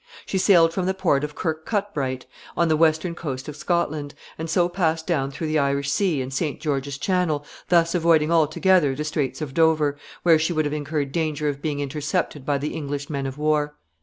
[0.25, 2.25] She sailed from the port of Kirkcudbright,
[2.57, 6.33] on the western coast of Scotland, and so passed down through the Irish Sea and
[6.33, 6.59] St.
[6.59, 11.47] George's Channel, thus avoiding altogether the Straits of Dover, where she would have incurred danger
[11.49, 13.75] of being intercepted by the English men of war.